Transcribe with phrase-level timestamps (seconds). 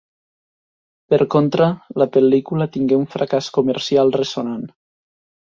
[1.13, 1.67] Per contra,
[2.03, 4.67] la pel·lícula tingué un fracàs comercial ressonant.